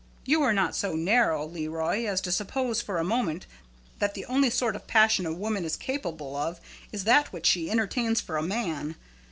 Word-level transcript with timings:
You 0.25 0.41
are 0.41 0.51
not 0.51 0.75
so 0.75 0.95
narrow, 0.95 1.45
Leroy, 1.45 2.05
as 2.05 2.21
to 2.21 2.31
suppose 2.31 2.81
for 2.81 2.97
a 2.97 3.03
moment 3.03 3.45
that 3.99 4.15
the 4.15 4.25
only 4.25 4.49
sort 4.49 4.75
of 4.75 4.87
passion 4.87 5.27
a 5.27 5.31
woman 5.31 5.63
is 5.63 5.75
capable 5.75 6.35
of 6.35 6.59
is 6.91 7.03
that 7.03 7.31
which 7.31 7.45
she 7.45 7.69
entertains 7.69 8.19
for 8.19 8.37
a 8.37 8.41
man. 8.41 8.95